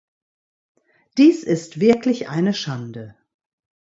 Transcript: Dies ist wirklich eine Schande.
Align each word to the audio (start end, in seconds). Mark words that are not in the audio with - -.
Dies 1.19 1.43
ist 1.43 1.79
wirklich 1.79 2.27
eine 2.27 2.55
Schande. 2.55 3.15